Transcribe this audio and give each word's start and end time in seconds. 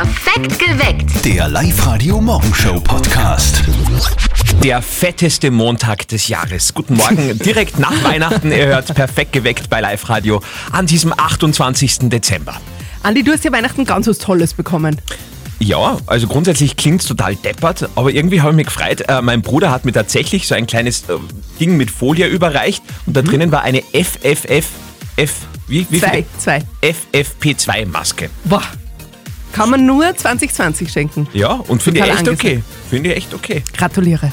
Perfekt 0.00 0.60
geweckt. 0.60 1.24
Der 1.24 1.48
Live-Radio 1.48 2.20
Morgenshow 2.20 2.78
Podcast. 2.78 3.64
Der 4.62 4.80
fetteste 4.80 5.50
Montag 5.50 6.06
des 6.06 6.28
Jahres. 6.28 6.72
Guten 6.72 6.94
Morgen, 6.94 7.36
direkt 7.44 7.80
nach 7.80 8.04
Weihnachten. 8.04 8.52
Ihr 8.52 8.66
hört 8.66 8.94
perfekt 8.94 9.32
geweckt 9.32 9.68
bei 9.68 9.80
Live 9.80 10.08
Radio 10.08 10.40
an 10.70 10.86
diesem 10.86 11.12
28. 11.12 12.10
Dezember. 12.10 12.60
Andi, 13.02 13.24
du 13.24 13.32
hast 13.32 13.42
ja 13.44 13.50
Weihnachten 13.50 13.84
ganz 13.84 14.06
was 14.06 14.18
Tolles 14.18 14.54
bekommen. 14.54 15.00
Ja, 15.58 15.96
also 16.06 16.28
grundsätzlich 16.28 16.76
klingt 16.76 17.00
es 17.00 17.08
total 17.08 17.34
deppert, 17.34 17.88
aber 17.96 18.12
irgendwie 18.12 18.40
habe 18.40 18.52
ich 18.52 18.56
mich 18.56 18.66
gefreut. 18.66 19.00
Äh, 19.08 19.20
mein 19.20 19.42
Bruder 19.42 19.72
hat 19.72 19.84
mir 19.84 19.90
tatsächlich 19.92 20.46
so 20.46 20.54
ein 20.54 20.68
kleines 20.68 21.08
äh, 21.08 21.14
Ding 21.58 21.76
mit 21.76 21.90
Folie 21.90 22.28
überreicht 22.28 22.84
und 23.06 23.16
da 23.16 23.22
drinnen 23.22 23.50
war 23.50 23.62
eine 23.62 23.82
FFF, 23.82 24.68
F, 25.16 25.32
wie, 25.66 25.84
wie 25.90 25.98
Zwei, 25.98 26.10
viele? 26.10 26.24
zwei. 26.38 26.62
FFP2-Maske. 26.84 28.30
Boah. 28.44 28.62
Kann 29.52 29.70
man 29.70 29.86
nur 29.86 30.16
2020 30.16 30.90
schenken. 30.90 31.26
Ja, 31.32 31.52
und 31.52 31.82
finde 31.82 32.00
ich 32.00 32.06
echt 32.06 32.20
okay. 32.20 32.30
angesehen. 32.30 32.64
Finde 32.90 33.10
ich 33.10 33.16
echt 33.16 33.34
okay. 33.34 33.62
Gratuliere. 33.76 34.32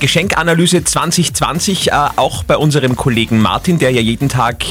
Geschenkanalyse 0.00 0.82
2020 0.84 1.92
äh, 1.92 1.94
auch 2.16 2.42
bei 2.44 2.56
unserem 2.56 2.96
Kollegen 2.96 3.40
Martin, 3.40 3.78
der 3.78 3.90
ja 3.90 4.00
jeden 4.00 4.28
Tag 4.28 4.64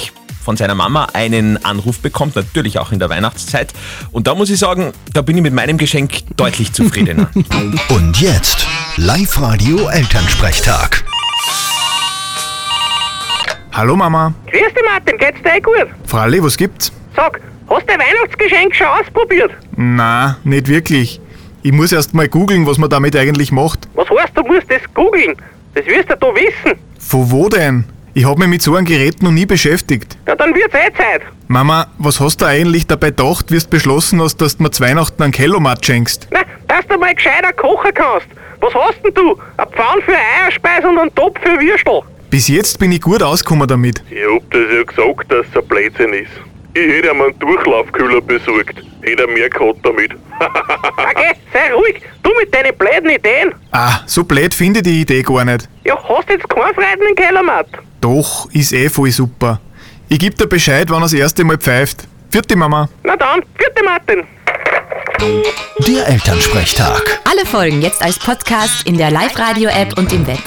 von 0.44 0.58
seiner 0.58 0.74
Mama 0.74 1.10
einen 1.14 1.64
Anruf 1.64 2.00
bekommt, 2.00 2.36
natürlich 2.36 2.80
auch 2.80 2.92
in 2.92 3.00
der 3.00 3.10
Weihnachtszeit. 3.10 3.74
Und 4.12 4.26
da 4.26 4.34
muss 4.34 4.50
ich 4.50 4.58
sagen, 4.58 4.94
da 5.14 5.22
bin 5.22 5.38
ich 5.38 5.44
mit 5.44 5.54
meinem 5.54 5.78
Geschenk 5.78 6.36
deutlich 6.38 6.74
zufriedener. 6.74 7.30
Und 7.90 8.20
jetzt 8.20 8.66
Live-Radio 8.98 9.88
Elternsprechtag. 9.90 11.04
Hallo 13.72 13.96
Mama. 13.96 14.34
Grüß 14.48 14.74
dich 14.74 14.84
Martin, 14.86 15.18
geht's 15.20 15.42
dir 15.44 15.56
eh 15.56 15.62
gut? 15.62 15.88
Fralli, 16.06 16.42
was 16.42 16.58
gibt's? 16.58 16.92
Sag, 17.16 17.40
hast 17.70 17.82
du 17.82 17.86
dein 17.86 18.00
Weihnachtsgeschenk 18.00 18.76
schon 18.76 18.88
ausprobiert? 18.88 19.52
Na, 19.82 20.38
nicht 20.44 20.68
wirklich. 20.68 21.22
Ich 21.64 21.72
muss 21.72 21.94
erst 21.94 22.14
mal 22.14 22.28
googeln, 22.28 22.68
was 22.68 22.78
man 22.78 22.90
damit 22.90 23.16
eigentlich 23.16 23.54
macht. 23.54 23.88
Was 23.96 24.10
heißt, 24.10 24.36
du 24.36 24.44
musst 24.44 24.70
das 24.70 24.82
googeln? 24.94 25.38
Das 25.74 25.86
wirst 25.86 26.10
du 26.10 26.18
da 26.20 26.28
wissen. 26.36 26.78
Von 27.00 27.32
wo 27.32 27.48
denn? 27.48 27.86
Ich 28.14 28.26
hab 28.26 28.38
mich 28.40 28.50
mit 28.50 28.62
so 28.62 28.76
einem 28.76 28.86
Gerät 28.86 29.24
noch 29.24 29.32
nie 29.32 29.46
beschäftigt. 29.46 30.18
Ja, 30.28 30.36
dann 30.36 30.54
wird's 30.54 30.74
eh 30.74 30.92
Zeit. 30.98 31.22
Mama, 31.48 31.88
was 31.98 32.20
hast 32.20 32.42
du 32.42 32.46
eigentlich 32.46 32.88
dabei 32.88 33.12
gedacht, 33.12 33.54
wie 33.54 33.58
du 33.58 33.68
beschlossen 33.70 34.22
hast, 34.22 34.42
dass 34.42 34.58
du 34.58 34.64
mir 34.64 34.72
zu 34.72 34.84
Weihnachten 34.84 35.24
einen 35.24 35.32
Kellomat 35.32 35.86
schenkst? 35.86 36.28
Na, 36.32 36.42
dass 36.68 36.86
du 36.88 36.98
mal 37.00 37.16
gescheiter 37.16 37.54
kochen 37.54 37.92
kannst. 37.94 38.28
Was 38.60 38.74
hast 38.74 39.00
denn 39.06 39.14
du? 39.14 39.38
Ein 39.56 39.68
Pfann 39.72 40.02
für 40.02 40.12
Eierspeis 40.12 40.84
und 40.84 41.00
einen 41.00 41.16
Topf 41.16 41.40
für 41.42 41.58
Würstel. 41.58 42.02
Bis 42.30 42.50
jetzt 42.50 42.80
bin 42.80 42.92
ich 42.92 43.00
gut 43.00 43.24
ausgekommen 43.24 43.66
damit. 43.66 44.04
Ich 44.10 44.18
hab 44.30 44.52
das 44.52 44.62
ja 44.76 44.84
gesagt, 44.84 45.32
dass 45.32 45.46
es 45.50 45.56
ein 45.56 45.68
Blödsinn 45.70 46.14
ist. 46.14 46.32
Ich 46.74 46.82
hätte 46.82 47.10
ihm 47.10 47.22
einen 47.22 47.38
Durchlaufkühler 47.40 48.22
besorgt. 48.22 48.76
Hätte 49.02 49.24
er 49.24 49.28
mehr 49.28 49.50
gehabt 49.50 49.80
damit. 49.84 50.12
Okay, 50.98 51.34
sei 51.52 51.74
ruhig. 51.74 52.02
Du 52.24 52.32
mit 52.40 52.54
deinen 52.54 52.76
blöden 52.78 53.10
Ideen. 53.10 53.54
Ah, 53.72 54.00
so 54.06 54.24
blöd 54.24 54.54
finde 54.54 54.80
ich 54.80 54.84
die 54.84 55.02
Idee 55.02 55.22
gar 55.24 55.44
nicht. 55.44 55.68
Ja, 55.84 55.98
hast 56.08 56.30
jetzt 56.30 56.48
keinen 56.48 56.74
Freude 56.76 57.10
im 57.10 57.16
Kellermatt. 57.16 57.68
Doch, 58.00 58.50
ist 58.52 58.72
eh 58.74 58.90
voll 58.90 59.12
super. 59.12 59.60
Ich 60.08 60.20
geb 60.20 60.38
dir 60.38 60.48
Bescheid, 60.48 60.90
wann 60.90 61.00
er 61.02 61.06
das 61.06 61.14
erste 61.14 61.44
Mal 61.44 61.58
pfeift. 61.58 62.08
Vierte 62.30 62.56
Mama. 62.56 62.88
Na 63.04 63.16
dann, 63.18 63.42
vierte 63.58 63.84
Martin. 63.84 64.24
Der 65.88 66.08
Elternsprechtag. 66.08 67.20
Alle 67.30 67.46
Folgen 67.46 67.82
jetzt 67.82 68.02
als 68.02 68.18
Podcast 68.20 68.88
in 68.88 68.98
der 68.98 69.12
Live-Radio-App 69.12 69.98
und 69.98 70.14
im 70.14 70.26
Web. 70.28 70.40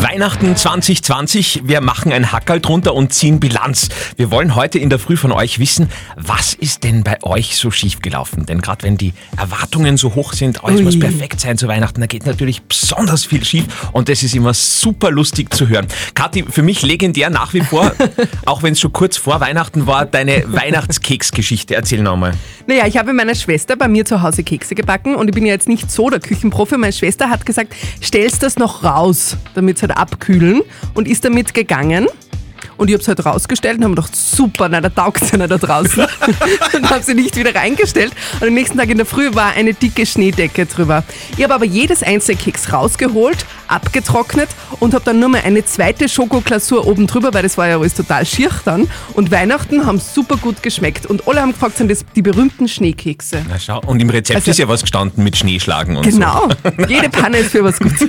Weihnachten 0.00 0.56
2020, 0.56 1.62
wir 1.64 1.80
machen 1.80 2.12
ein 2.12 2.32
Hackerl 2.32 2.60
drunter 2.60 2.94
und 2.94 3.12
ziehen 3.12 3.40
Bilanz. 3.40 3.88
Wir 4.16 4.30
wollen 4.30 4.54
heute 4.54 4.78
in 4.78 4.88
der 4.88 4.98
Früh 4.98 5.16
von 5.16 5.32
euch 5.32 5.58
wissen, 5.58 5.88
was 6.16 6.54
ist 6.54 6.84
denn 6.84 7.02
bei 7.02 7.22
euch 7.22 7.56
so 7.56 7.70
schiefgelaufen? 7.70 8.46
Denn 8.46 8.60
gerade 8.62 8.84
wenn 8.84 8.96
die 8.96 9.12
Erwartungen 9.36 9.96
so 9.96 10.14
hoch 10.14 10.32
sind, 10.32 10.64
alles 10.64 10.82
muss 10.82 10.94
Ui. 10.94 11.00
perfekt 11.00 11.40
sein 11.40 11.58
zu 11.58 11.68
Weihnachten, 11.68 12.00
da 12.00 12.06
geht 12.06 12.24
natürlich 12.24 12.62
besonders 12.62 13.24
viel 13.24 13.44
schief 13.44 13.66
und 13.92 14.08
das 14.08 14.22
ist 14.22 14.34
immer 14.34 14.54
super 14.54 15.10
lustig 15.10 15.52
zu 15.52 15.68
hören. 15.68 15.86
Kathi, 16.14 16.44
für 16.48 16.62
mich 16.62 16.82
legendär 16.82 17.28
nach 17.28 17.52
wie 17.52 17.60
vor, 17.60 17.92
auch 18.46 18.62
wenn 18.62 18.72
es 18.72 18.80
schon 18.80 18.92
kurz 18.92 19.16
vor 19.16 19.40
Weihnachten 19.40 19.86
war, 19.86 20.06
deine 20.06 20.44
Weihnachtskeksgeschichte. 20.46 21.74
Erzähl 21.74 22.02
nochmal. 22.02 22.32
Naja, 22.66 22.86
ich 22.86 22.96
habe 22.96 23.12
meiner 23.12 23.34
Schwester 23.34 23.76
bei 23.76 23.88
mir 23.88 24.04
zu 24.04 24.22
Hause 24.22 24.42
Kekse 24.44 24.74
gebacken 24.74 25.16
und 25.16 25.28
ich 25.28 25.34
bin 25.34 25.44
ja 25.44 25.52
jetzt 25.52 25.68
nicht 25.68 25.90
so 25.90 26.08
der 26.08 26.20
Küchenprofi. 26.20 26.76
Meine 26.76 26.92
Schwester 26.92 27.28
hat 27.28 27.44
gesagt, 27.44 27.74
stellst 28.02 28.42
das 28.42 28.56
noch 28.56 28.84
raus, 28.84 29.36
damit 29.54 29.81
halt 29.82 29.96
abkühlen 29.96 30.62
und 30.94 31.08
ist 31.08 31.24
damit 31.24 31.54
gegangen. 31.54 32.06
Und 32.82 32.88
ich 32.88 32.94
habe 32.94 33.02
es 33.02 33.06
halt 33.06 33.24
rausgestellt 33.24 33.78
und 33.78 33.84
habe 33.84 33.94
gedacht, 33.94 34.16
super, 34.16 34.68
na, 34.68 34.80
da 34.80 34.88
taugt 34.88 35.20
ja 35.30 35.38
nicht 35.38 35.52
da 35.52 35.56
draußen. 35.56 36.04
und 36.74 36.90
habe 36.90 37.00
sie 37.00 37.14
nicht 37.14 37.36
wieder 37.36 37.54
reingestellt. 37.54 38.12
Und 38.40 38.48
am 38.48 38.54
nächsten 38.54 38.76
Tag 38.76 38.88
in 38.90 38.96
der 38.96 39.06
Früh 39.06 39.32
war 39.34 39.52
eine 39.52 39.72
dicke 39.72 40.04
Schneedecke 40.04 40.66
drüber. 40.66 41.04
Ich 41.36 41.44
habe 41.44 41.54
aber 41.54 41.64
jedes 41.64 42.02
einzelne 42.02 42.38
Keks 42.38 42.72
rausgeholt, 42.72 43.46
abgetrocknet 43.68 44.48
und 44.80 44.94
habe 44.94 45.04
dann 45.04 45.20
nur 45.20 45.28
mal 45.28 45.42
eine 45.42 45.64
zweite 45.64 46.08
Schokoglasur 46.08 46.84
oben 46.84 47.06
drüber, 47.06 47.32
weil 47.32 47.44
das 47.44 47.56
war 47.56 47.68
ja 47.68 47.78
alles 47.78 47.94
total 47.94 48.26
schier 48.26 48.50
dann. 48.64 48.90
Und 49.14 49.30
Weihnachten 49.30 49.86
haben 49.86 50.00
super 50.00 50.36
gut 50.36 50.60
geschmeckt. 50.64 51.06
Und 51.06 51.28
alle 51.28 51.40
haben 51.40 51.52
gefragt, 51.52 51.76
sind 51.76 51.88
das 51.88 52.04
die 52.16 52.22
berühmten 52.22 52.66
Schneekekse? 52.66 53.46
Na 53.48 53.60
schau, 53.60 53.80
und 53.86 54.00
im 54.00 54.10
Rezept 54.10 54.38
Also- 54.38 54.50
ist 54.50 54.58
ja 54.58 54.66
was 54.66 54.80
gestanden 54.80 55.22
mit 55.22 55.36
Schneeschlagen 55.36 55.96
und 55.96 56.02
Genau, 56.04 56.48
jede 56.88 57.08
Panne 57.10 57.38
ist 57.38 57.52
für 57.52 57.62
was 57.62 57.78
Gutes. 57.78 58.00
so. 58.00 58.08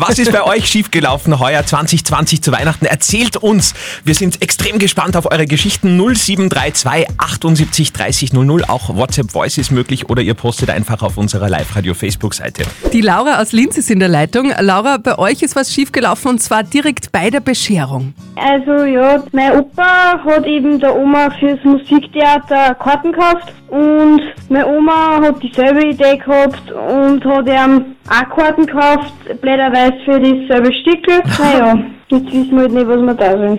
Was 0.00 0.18
ist 0.18 0.32
bei 0.32 0.42
euch 0.44 0.66
schiefgelaufen 0.66 1.38
heuer 1.38 1.66
2020 1.66 2.40
zu 2.40 2.52
Weihnachten? 2.52 2.86
Erzählt 2.86 3.36
uns. 3.36 3.74
Wir 4.04 4.14
sind 4.14 4.42
extrem 4.42 4.78
gespannt 4.78 5.16
auf 5.16 5.30
eure 5.30 5.46
Geschichten. 5.46 5.96
0732 5.96 7.08
78 7.18 7.92
30 7.92 8.32
00. 8.32 8.64
Auch 8.68 8.94
WhatsApp 8.94 9.30
Voice 9.30 9.58
ist 9.58 9.70
möglich 9.70 10.08
oder 10.08 10.22
ihr 10.22 10.34
postet 10.34 10.70
einfach 10.70 11.02
auf 11.02 11.16
unserer 11.16 11.48
Live-Radio-Facebook-Seite. 11.48 12.64
Die 12.92 13.00
Laura 13.00 13.40
aus 13.40 13.52
Linz 13.52 13.76
ist 13.78 13.90
in 13.90 14.00
der 14.00 14.08
Leitung. 14.08 14.52
Laura, 14.60 14.98
bei 14.98 15.18
euch 15.18 15.42
ist 15.42 15.56
was 15.56 15.72
schiefgelaufen 15.72 16.30
und 16.30 16.38
zwar 16.40 16.62
direkt 16.62 17.12
bei 17.12 17.30
der 17.30 17.40
Bescherung. 17.40 18.14
Also 18.36 18.84
ja, 18.84 19.22
mein 19.32 19.52
Opa 19.52 20.22
hat 20.24 20.46
eben 20.46 20.78
der 20.78 20.94
Oma 20.94 21.30
fürs 21.38 21.62
Musiktheater 21.64 22.74
Karten 22.74 23.12
gekauft 23.12 23.52
und 23.68 24.20
meine 24.48 24.66
Oma 24.66 25.20
hat 25.22 25.42
dieselbe 25.42 25.86
Idee 25.88 26.16
gehabt 26.16 26.70
und 26.70 27.24
hat 27.24 27.48
ihm 27.48 27.96
auch 28.08 28.36
Karten 28.36 28.66
gekauft, 28.66 29.12
blöderweise 29.40 29.94
für 30.04 30.20
dasselbe 30.20 30.72
Stickel. 30.72 31.22
Naja, 31.38 31.78
jetzt 32.10 32.26
wissen 32.26 32.50
wir 32.52 32.60
halt 32.60 32.72
nicht, 32.72 32.88
was 32.88 33.00
wir 33.00 33.14
da 33.14 33.32
sollen. 33.32 33.58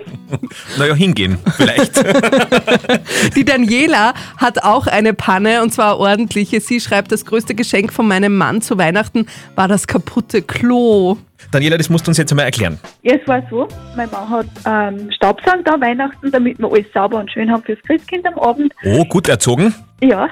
Naja, 0.78 0.94
hingehen 0.94 1.38
vielleicht. 1.56 1.96
Die 3.36 3.44
Daniela 3.44 4.14
hat 4.36 4.62
auch 4.62 4.86
eine 4.86 5.14
Panne 5.14 5.62
und 5.62 5.72
zwar 5.72 5.98
ordentliche. 5.98 6.60
Sie 6.60 6.80
schreibt, 6.80 7.12
das 7.12 7.24
größte 7.24 7.54
Geschenk 7.54 7.92
von 7.92 8.06
meinem 8.06 8.36
Mann 8.36 8.62
zu 8.62 8.78
Weihnachten 8.78 9.26
war 9.54 9.68
das 9.68 9.86
kaputte 9.86 10.42
Klo. 10.42 11.16
Daniela, 11.50 11.78
das 11.78 11.88
musst 11.88 12.06
du 12.06 12.10
uns 12.10 12.18
jetzt 12.18 12.30
einmal 12.32 12.44
erklären. 12.44 12.78
Ja, 13.02 13.16
es 13.16 13.26
war 13.26 13.42
so, 13.50 13.66
mein 13.96 14.10
Mann 14.10 14.28
hat 14.28 14.46
ähm, 14.66 15.10
Staubsaugen 15.10 15.64
da 15.64 15.80
Weihnachten, 15.80 16.30
damit 16.30 16.58
wir 16.58 16.70
alles 16.70 16.86
sauber 16.92 17.18
und 17.18 17.30
schön 17.30 17.50
haben 17.50 17.62
fürs 17.62 17.80
Christkind 17.86 18.26
am 18.26 18.38
Abend. 18.38 18.72
Oh, 18.84 19.04
gut 19.04 19.28
erzogen. 19.28 19.74
Ja. 20.02 20.28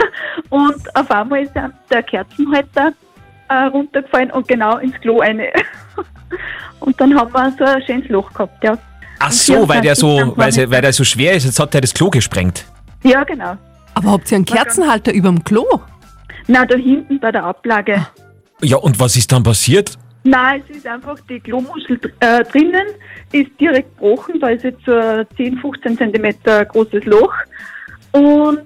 und 0.50 0.96
auf 0.96 1.10
einmal 1.10 1.42
ist 1.42 1.52
der 1.90 2.02
Kerzenhalter 2.02 2.92
äh, 3.48 3.54
runtergefallen 3.66 4.30
und 4.30 4.46
genau 4.48 4.78
ins 4.78 4.94
Klo 5.00 5.20
eine. 5.20 5.48
und 6.80 7.00
dann 7.00 7.14
haben 7.18 7.32
wir 7.32 7.52
so 7.58 7.64
ein 7.64 7.82
schönes 7.82 8.08
Loch 8.08 8.32
gehabt, 8.32 8.62
ja. 8.62 8.76
Ach 9.20 9.32
so, 9.32 9.68
weil 9.68 9.80
der 9.80 9.96
so, 9.96 10.32
weil, 10.36 10.52
sie- 10.52 10.70
weil 10.70 10.82
der 10.82 10.92
so 10.92 11.02
schwer 11.04 11.32
ist, 11.32 11.44
jetzt 11.44 11.58
hat 11.58 11.74
der 11.74 11.80
das 11.80 11.92
Klo 11.92 12.08
gesprengt. 12.10 12.64
Ja, 13.02 13.24
genau. 13.24 13.56
Aber 13.94 14.12
habt 14.12 14.30
ihr 14.30 14.36
einen 14.36 14.44
Kerzenhalter 14.44 15.12
überm 15.12 15.42
Klo? 15.42 15.64
Na, 16.46 16.64
da 16.64 16.76
hinten 16.76 17.18
bei 17.18 17.32
der 17.32 17.44
Ablage. 17.44 18.06
Ja, 18.62 18.76
und 18.76 18.98
was 19.00 19.16
ist 19.16 19.30
dann 19.32 19.42
passiert? 19.42 19.98
Nein, 20.24 20.62
es 20.68 20.76
ist 20.78 20.86
einfach 20.86 21.16
die 21.28 21.40
Klomuschel 21.40 21.98
äh, 22.20 22.44
drinnen, 22.44 22.86
ist 23.32 23.50
direkt 23.60 23.96
gebrochen, 23.98 24.40
da 24.40 24.48
ist 24.48 24.64
jetzt 24.64 24.84
so 24.84 24.94
ein 24.94 25.26
10, 25.36 25.58
15 25.58 25.96
Zentimeter 25.98 26.64
großes 26.64 27.04
Loch. 27.04 27.32
Und 28.12 28.60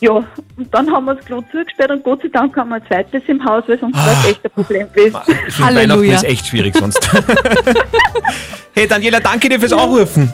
ja, 0.00 0.12
und 0.12 0.26
dann 0.72 0.90
haben 0.90 1.04
wir 1.04 1.14
das 1.14 1.24
Klo 1.24 1.42
zugesperrt 1.52 1.90
und 1.90 2.02
Gott 2.02 2.22
sei 2.22 2.28
Dank 2.28 2.56
haben 2.56 2.70
wir 2.70 2.76
ein 2.76 2.86
zweites 2.86 3.22
im 3.26 3.44
Haus, 3.44 3.64
weil 3.66 3.78
sonst 3.78 3.96
wäre 3.96 4.16
es 4.22 4.30
echt 4.30 4.44
ein 4.44 4.50
Problem 4.50 4.92
gewesen. 4.92 5.18
Halleluja. 5.62 6.12
Weihnachten 6.12 6.26
ist 6.26 6.32
echt 6.32 6.46
schwierig 6.46 6.74
sonst. 6.76 7.10
hey 8.74 8.86
Daniela, 8.86 9.20
danke 9.20 9.48
dir 9.48 9.60
fürs 9.60 9.72
Anrufen. 9.72 10.32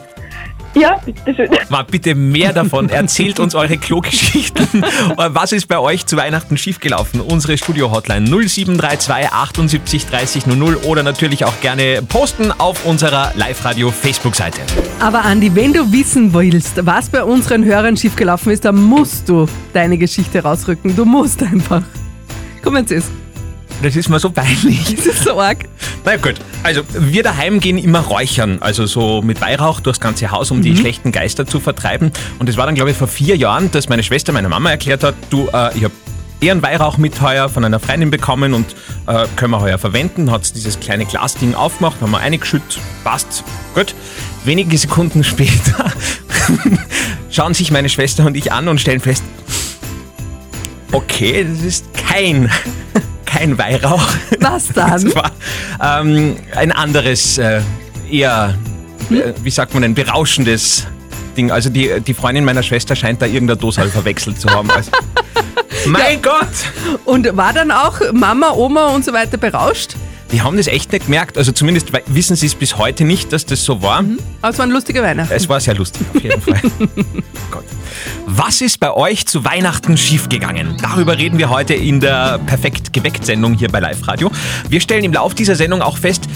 Ja, 0.79 0.97
bitteschön. 1.03 1.49
Mal 1.69 1.83
bitte 1.83 2.13
mehr 2.13 2.53
davon. 2.53 2.89
Erzählt 2.89 3.39
uns 3.39 3.55
eure 3.55 3.77
Klo-Geschichten. 3.77 4.83
Was 5.15 5.51
ist 5.51 5.67
bei 5.67 5.79
euch 5.79 6.05
zu 6.05 6.17
Weihnachten 6.17 6.57
schiefgelaufen? 6.57 7.21
Unsere 7.21 7.57
Studio-Hotline 7.57 8.27
0732 8.27 9.31
78 9.31 10.05
30 10.05 10.47
00 10.47 10.75
oder 10.83 11.03
natürlich 11.03 11.45
auch 11.45 11.59
gerne 11.61 12.01
posten 12.07 12.51
auf 12.51 12.85
unserer 12.85 13.31
Live-Radio-Facebook-Seite. 13.35 14.61
Aber 14.99 15.25
Andi, 15.25 15.53
wenn 15.55 15.73
du 15.73 15.91
wissen 15.91 16.33
willst, 16.33 16.85
was 16.85 17.09
bei 17.09 17.23
unseren 17.23 17.65
Hörern 17.65 17.97
schiefgelaufen 17.97 18.51
ist, 18.51 18.65
dann 18.65 18.75
musst 18.75 19.29
du 19.29 19.47
deine 19.73 19.97
Geschichte 19.97 20.43
rausrücken. 20.43 20.95
Du 20.95 21.05
musst 21.05 21.41
einfach. 21.41 21.83
Komm 22.63 22.77
jetzt 22.77 22.91
ist. 22.91 23.09
Das 23.81 23.95
ist 23.95 24.09
mir 24.09 24.19
so 24.19 24.29
peinlich. 24.29 24.83
Das 24.95 25.05
ist 25.05 25.23
so 25.23 25.39
arg. 25.39 25.65
Na 26.03 26.17
gut, 26.17 26.35
also 26.63 26.81
wir 26.97 27.23
daheim 27.23 27.59
gehen 27.59 27.77
immer 27.77 27.99
räuchern, 27.99 28.57
also 28.61 28.85
so 28.85 29.21
mit 29.21 29.41
Weihrauch 29.41 29.79
durchs 29.79 29.99
ganze 29.99 30.31
Haus, 30.31 30.51
um 30.51 30.61
die 30.61 30.75
schlechten 30.75 31.11
Geister 31.11 31.45
zu 31.45 31.59
vertreiben. 31.59 32.11
Und 32.39 32.49
es 32.49 32.57
war 32.57 32.65
dann, 32.65 32.75
glaube 32.75 32.91
ich, 32.91 32.97
vor 32.97 33.07
vier 33.07 33.35
Jahren, 33.35 33.69
dass 33.71 33.89
meine 33.89 34.03
Schwester 34.03 34.33
meiner 34.33 34.49
Mama 34.49 34.71
erklärt 34.71 35.03
hat, 35.03 35.15
du, 35.29 35.47
äh, 35.53 35.77
ich 35.77 35.83
habe 35.83 35.93
eher 36.39 36.51
einen 36.51 36.61
Weihrauch 36.61 36.97
mit 36.97 37.19
heuer 37.21 37.49
von 37.49 37.65
einer 37.65 37.79
Freundin 37.79 38.11
bekommen 38.11 38.53
und 38.53 38.75
äh, 39.07 39.25
können 39.35 39.51
wir 39.51 39.61
heuer 39.61 39.77
verwenden. 39.77 40.31
Hat 40.31 40.55
dieses 40.55 40.79
kleine 40.79 41.05
Glasding 41.05 41.55
aufgemacht, 41.55 42.01
haben 42.01 42.11
wir 42.11 42.19
eingeschüttet, 42.19 42.79
passt, 43.03 43.43
gut. 43.73 43.95
Wenige 44.45 44.77
Sekunden 44.77 45.23
später 45.23 45.91
schauen 47.31 47.53
sich 47.53 47.71
meine 47.71 47.89
Schwester 47.89 48.25
und 48.25 48.37
ich 48.37 48.51
an 48.51 48.67
und 48.67 48.79
stellen 48.79 49.01
fest, 49.01 49.23
okay, 50.91 51.45
das 51.49 51.63
ist 51.63 51.85
kein, 51.93 52.49
kein 53.37 53.57
Weihrauch. 53.57 54.07
Was 54.39 54.67
dann? 54.73 54.91
Das 54.91 55.15
war 55.15 55.31
ähm, 55.81 56.37
ein 56.55 56.71
anderes, 56.71 57.37
äh, 57.37 57.61
eher, 58.09 58.55
äh, 59.09 59.33
wie 59.43 59.49
sagt 59.49 59.73
man, 59.73 59.83
ein 59.83 59.93
berauschendes 59.93 60.87
Ding. 61.35 61.51
Also 61.51 61.69
die, 61.69 62.01
die 62.01 62.13
Freundin 62.13 62.45
meiner 62.45 62.63
Schwester 62.63 62.95
scheint 62.95 63.21
da 63.21 63.25
irgendeine 63.25 63.57
Dose 63.57 63.83
verwechselt 63.89 64.39
zu 64.39 64.49
haben. 64.49 64.69
Also, 64.71 64.91
mein 65.85 66.21
Gott! 66.21 66.47
Und 67.05 67.35
war 67.37 67.53
dann 67.53 67.71
auch 67.71 67.99
Mama, 68.11 68.51
Oma 68.51 68.87
und 68.87 69.05
so 69.05 69.13
weiter 69.13 69.37
berauscht? 69.37 69.95
Die 70.31 70.41
haben 70.41 70.57
das 70.57 70.67
echt 70.67 70.91
nicht 70.91 71.05
gemerkt. 71.05 71.37
Also 71.37 71.51
zumindest 71.51 71.91
wissen 72.07 72.35
sie 72.35 72.47
es 72.47 72.55
bis 72.55 72.77
heute 72.77 73.05
nicht, 73.05 73.31
dass 73.31 73.45
das 73.45 73.63
so 73.63 73.81
war. 73.81 74.03
Aber 74.41 74.51
es 74.51 74.57
war 74.57 74.65
ein 74.65 74.71
lustiger 74.71 75.01
Weihnachten. 75.03 75.33
Es 75.33 75.47
war 75.47 75.59
sehr 75.59 75.75
lustig, 75.75 76.05
auf 76.13 76.21
jeden 76.21 76.41
Fall. 76.41 76.61
Gott. 77.51 77.63
Was 78.25 78.61
ist 78.61 78.79
bei 78.79 78.93
euch 78.93 79.25
zu 79.25 79.45
Weihnachten 79.45 79.97
schiefgegangen? 79.97 80.77
Darüber 80.81 81.17
reden 81.17 81.37
wir 81.37 81.49
heute 81.49 81.73
in 81.73 82.01
der 82.01 82.39
Perfekt 82.45 82.91
geweckt 82.91 83.25
Sendung 83.25 83.53
hier 83.53 83.69
bei 83.69 83.79
Live 83.79 84.05
Radio. 84.07 84.29
Wir 84.69 84.81
stellen 84.81 85.05
im 85.05 85.13
Lauf 85.13 85.33
dieser 85.33 85.55
Sendung 85.55 85.81
auch 85.81 85.97
fest, 85.97 86.27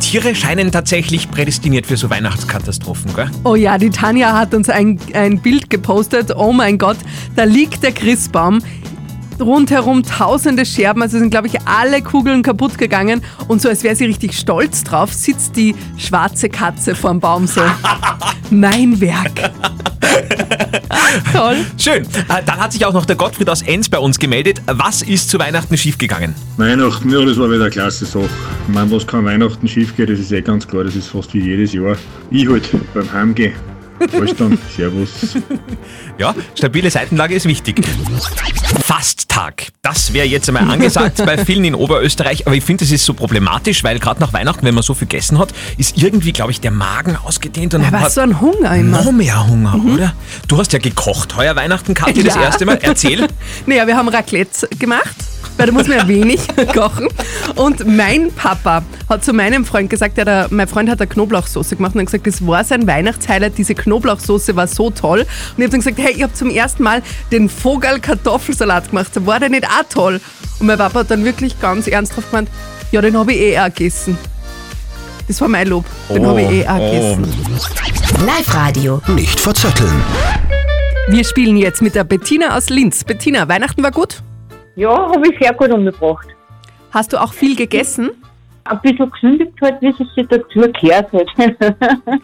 Tiere 0.00 0.34
scheinen 0.34 0.72
tatsächlich 0.72 1.30
prädestiniert 1.30 1.86
für 1.86 1.96
so 1.96 2.10
Weihnachtskatastrophen, 2.10 3.14
gell? 3.14 3.30
Oh 3.44 3.54
ja, 3.54 3.78
die 3.78 3.90
Tanja 3.90 4.36
hat 4.36 4.52
uns 4.52 4.68
ein, 4.68 4.98
ein 5.14 5.40
Bild 5.40 5.70
gepostet. 5.70 6.34
Oh 6.36 6.52
mein 6.52 6.76
Gott, 6.76 6.96
da 7.36 7.44
liegt 7.44 7.82
der 7.82 7.92
Christbaum. 7.92 8.60
Rundherum 9.40 10.02
tausende 10.02 10.64
Scherben, 10.66 11.02
also 11.02 11.18
sind, 11.18 11.30
glaube 11.30 11.46
ich, 11.46 11.60
alle 11.66 12.02
Kugeln 12.02 12.42
kaputt 12.42 12.78
gegangen. 12.78 13.22
Und 13.48 13.62
so, 13.62 13.68
als 13.68 13.82
wäre 13.82 13.96
sie 13.96 14.06
richtig 14.06 14.38
stolz 14.38 14.84
drauf, 14.84 15.12
sitzt 15.12 15.56
die 15.56 15.74
schwarze 15.96 16.48
Katze 16.48 16.94
vorm 16.94 17.20
Baum 17.20 17.46
so. 17.46 17.60
mein 18.50 19.00
Werk. 19.00 19.50
Toll. 21.32 21.56
Schön. 21.78 22.02
Äh, 22.04 22.42
Dann 22.44 22.58
hat 22.58 22.72
sich 22.72 22.84
auch 22.84 22.92
noch 22.92 23.06
der 23.06 23.16
Gottfried 23.16 23.48
aus 23.48 23.62
Enns 23.62 23.88
bei 23.88 23.98
uns 23.98 24.18
gemeldet. 24.18 24.60
Was 24.66 25.02
ist 25.02 25.30
zu 25.30 25.38
Weihnachten 25.38 25.76
schiefgegangen? 25.76 26.34
Weihnachten, 26.56 27.10
ja, 27.10 27.24
das 27.24 27.38
war 27.38 27.50
wieder 27.50 27.62
eine 27.62 27.70
klasse 27.70 28.04
Sache. 28.04 28.28
Ich 28.68 28.74
meine, 28.74 28.90
was 28.90 29.06
kann 29.06 29.24
Weihnachten 29.24 29.66
schief 29.66 29.96
gehen, 29.96 30.06
das 30.06 30.18
ist 30.18 30.32
eh 30.32 30.42
ganz 30.42 30.66
klar, 30.66 30.84
das 30.84 30.96
ist 30.96 31.08
fast 31.08 31.32
wie 31.34 31.40
jedes 31.40 31.72
Jahr. 31.72 31.96
Ich 32.30 32.48
halt 32.48 32.68
beim 32.94 33.10
Heimgehen. 33.12 33.54
Alles 34.12 34.36
dann, 34.36 34.58
Servus. 34.76 35.10
Ja, 36.18 36.34
stabile 36.54 36.90
Seitenlage 36.90 37.34
ist 37.34 37.46
wichtig. 37.46 37.80
Fasttag. 38.84 39.68
Das 39.80 40.12
wäre 40.12 40.26
jetzt 40.26 40.48
einmal 40.48 40.68
angesagt 40.70 41.16
bei 41.24 41.38
vielen 41.44 41.64
in 41.64 41.74
Oberösterreich. 41.74 42.46
Aber 42.46 42.54
ich 42.54 42.62
finde, 42.62 42.84
das 42.84 42.92
ist 42.92 43.04
so 43.04 43.14
problematisch, 43.14 43.82
weil 43.82 43.98
gerade 43.98 44.20
nach 44.20 44.32
Weihnachten, 44.32 44.64
wenn 44.66 44.74
man 44.74 44.82
so 44.82 44.94
viel 44.94 45.08
gegessen 45.08 45.38
hat, 45.38 45.52
ist 45.78 45.96
irgendwie, 45.96 46.32
glaube 46.32 46.50
ich, 46.52 46.60
der 46.60 46.70
Magen 46.70 47.16
ausgedehnt 47.16 47.74
und 47.74 47.90
war 47.90 48.00
hat 48.00 48.12
so 48.12 48.20
ein 48.20 48.40
Hunger 48.40 48.76
immer. 48.76 49.02
noch 49.02 49.12
mehr 49.12 49.46
Hunger, 49.48 49.80
oder? 49.92 50.12
Du 50.48 50.58
hast 50.58 50.72
ja 50.72 50.78
gekocht 50.78 51.34
heuer 51.36 51.56
Weihnachten, 51.56 51.94
Kathi, 51.94 52.22
das 52.22 52.34
Ja. 52.34 52.42
erste 52.42 52.66
Mal. 52.66 52.78
Erzähl. 52.82 53.26
Naja, 53.66 53.86
wir 53.86 53.96
haben 53.96 54.08
Raclette 54.08 54.68
gemacht, 54.78 55.16
weil 55.56 55.66
da 55.66 55.72
muss 55.72 55.88
man 55.88 55.98
ja 55.98 56.08
wenig 56.08 56.40
kochen. 56.74 57.08
Und 57.54 57.86
mein 57.86 58.32
Papa 58.32 58.82
hat 59.08 59.24
zu 59.24 59.32
meinem 59.32 59.64
Freund 59.64 59.90
gesagt, 59.90 60.16
der, 60.18 60.48
mein 60.50 60.68
Freund 60.68 60.90
hat 60.90 61.00
eine 61.00 61.08
Knoblauchsoße 61.08 61.76
gemacht 61.76 61.94
und 61.94 62.00
hat 62.00 62.06
gesagt, 62.06 62.26
das 62.26 62.46
war 62.46 62.64
sein 62.64 62.86
Weihnachtshighlight, 62.86 63.58
diese 63.58 63.74
Knoblauchsoße 63.74 64.56
war 64.56 64.66
so 64.66 64.90
toll. 64.90 65.20
Und 65.20 65.26
ich 65.58 65.64
habe 65.64 65.70
dann 65.70 65.80
gesagt, 65.80 65.98
hey, 65.98 66.12
ich 66.12 66.22
habe 66.22 66.32
zum 66.32 66.50
ersten 66.50 66.82
Mal 66.82 67.02
den 67.30 67.48
Vogel-Kartoffelsalat 67.48 68.90
gemacht, 68.90 69.10
war 69.26 69.40
der 69.40 69.48
nicht 69.48 69.66
auch 69.66 69.88
toll? 69.88 70.20
Und 70.58 70.66
mein 70.66 70.78
Papa 70.78 71.00
hat 71.00 71.10
dann 71.10 71.24
wirklich 71.24 71.60
ganz 71.60 71.86
ernsthaft 71.86 72.30
gemeint, 72.30 72.48
ja, 72.90 73.00
den 73.00 73.16
habe 73.16 73.32
ich 73.32 73.40
eh 73.40 73.58
auch 73.58 73.66
gegessen. 73.66 74.18
Das 75.28 75.40
war 75.40 75.48
mein 75.48 75.68
Lob, 75.68 75.84
den 76.12 76.26
habe 76.26 76.42
ich 76.42 76.50
eh 76.50 76.68
auch 76.68 76.78
gegessen. 76.78 77.24
Live-Radio. 78.26 79.00
Nicht 79.08 79.40
verzetteln. 79.40 80.02
Wir 81.08 81.24
spielen 81.24 81.56
jetzt 81.56 81.82
mit 81.82 81.94
der 81.94 82.04
Bettina 82.04 82.56
aus 82.56 82.68
Linz. 82.68 83.02
Bettina, 83.04 83.48
Weihnachten 83.48 83.82
war 83.82 83.90
gut? 83.90 84.22
Ja, 84.76 84.90
habe 84.90 85.28
ich 85.28 85.38
sehr 85.38 85.52
gut 85.54 85.70
umgebracht. 85.72 86.28
Hast 86.90 87.12
du 87.12 87.20
auch 87.20 87.32
viel 87.32 87.56
gegessen? 87.56 88.10
Ein 88.64 88.80
bisschen 88.80 89.10
gesündigt 89.10 89.52
halt, 89.60 89.80
wie 89.80 89.88
es 89.88 89.96
sich 89.96 90.26
dazu 90.28 90.60
gehört 90.80 91.12
halt. 91.12 91.28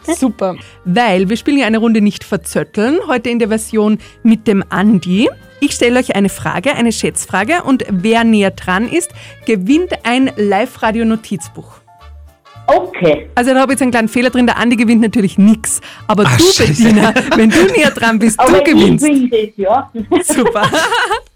Super. 0.17 0.55
Weil 0.85 1.29
wir 1.29 1.35
spielen 1.35 1.57
ja 1.57 1.67
eine 1.67 1.79
Runde 1.79 2.01
nicht 2.01 2.23
verzötteln, 2.23 2.99
heute 3.07 3.29
in 3.29 3.39
der 3.39 3.49
Version 3.49 3.97
mit 4.23 4.47
dem 4.47 4.63
Andi. 4.69 5.29
Ich 5.59 5.73
stelle 5.73 5.99
euch 5.99 6.15
eine 6.15 6.29
Frage, 6.29 6.73
eine 6.75 6.93
Schätzfrage 6.93 7.63
und 7.63 7.83
wer 7.89 8.23
näher 8.23 8.51
dran 8.51 8.87
ist, 8.87 9.11
gewinnt 9.45 9.91
ein 10.03 10.31
Live-Radio-Notizbuch. 10.37 11.79
Okay. 12.67 13.29
Also 13.35 13.53
da 13.53 13.59
habe 13.61 13.71
ich 13.73 13.75
jetzt 13.75 13.81
einen 13.81 13.91
kleinen 13.91 14.07
Fehler 14.07 14.29
drin, 14.29 14.45
der 14.45 14.57
Andi 14.57 14.77
gewinnt 14.77 15.01
natürlich 15.01 15.37
nichts. 15.37 15.81
Aber 16.07 16.23
Ach, 16.25 16.37
du, 16.37 16.43
scheiße. 16.43 16.83
Bettina, 16.83 17.13
wenn 17.35 17.49
du 17.49 17.63
näher 17.65 17.91
dran 17.91 18.17
bist, 18.19 18.39
Aber 18.39 18.59
du 18.59 18.63
gewinnst. 18.63 19.05
ich 19.05 19.29
bin 19.29 19.29
das, 19.29 19.57
ja. 19.57 19.91
Super. 20.23 20.69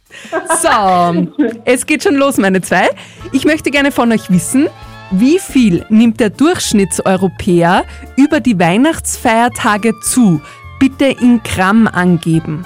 So, 0.62 1.28
es 1.66 1.86
geht 1.86 2.04
schon 2.04 2.16
los, 2.16 2.38
meine 2.38 2.62
zwei. 2.62 2.90
Ich 3.32 3.46
möchte 3.46 3.72
gerne 3.72 3.92
von 3.92 4.12
euch 4.12 4.30
wissen, 4.30 4.68
wie 5.12 5.40
viel 5.40 5.86
nimmt 5.90 6.20
der 6.20 6.30
Durchschnittseuropäer 6.30 7.84
über 8.16 8.40
die 8.40 8.58
Weihnachtsfeiertage 8.58 9.94
zu? 10.02 10.42
Bitte 10.80 11.06
in 11.06 11.42
Gramm 11.44 11.88
angeben. 11.88 12.66